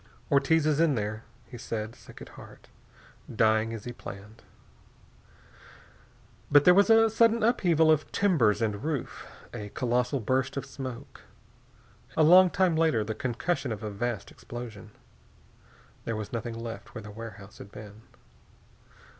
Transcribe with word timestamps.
"Ortiz's 0.31 0.79
in 0.79 0.95
there," 0.95 1.25
he 1.45 1.59
said, 1.59 1.93
sick 1.93 2.23
at 2.23 2.29
heart. 2.29 2.69
"Dying 3.31 3.71
as 3.71 3.83
he 3.83 3.91
planned." 3.93 4.41
But 6.51 6.65
there 6.65 6.73
was 6.73 6.89
a 6.89 7.07
sudden 7.07 7.43
upheaval 7.43 7.91
of 7.91 8.11
timbers 8.11 8.63
and 8.63 8.83
roof. 8.83 9.27
A 9.53 9.69
colossal 9.69 10.19
burst 10.19 10.57
of 10.57 10.65
smoke. 10.65 11.21
A 12.17 12.23
long 12.23 12.49
time 12.49 12.75
later 12.75 13.03
the 13.03 13.13
concussion 13.13 13.71
of 13.71 13.83
a 13.83 13.91
vast 13.91 14.31
explosion. 14.31 14.89
There 16.05 16.15
was 16.15 16.33
nothing 16.33 16.55
left 16.55 16.95
where 16.95 17.03
the 17.03 17.11
warehouse 17.11 17.59
had 17.59 17.71
been. 17.71 18.01